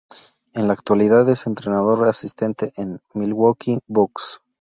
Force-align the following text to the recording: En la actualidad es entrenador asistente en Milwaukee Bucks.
En 0.55 0.65
la 0.65 0.73
actualidad 0.73 1.29
es 1.29 1.45
entrenador 1.45 2.05
asistente 2.07 2.73
en 2.75 3.01
Milwaukee 3.13 3.81
Bucks. 3.85 4.41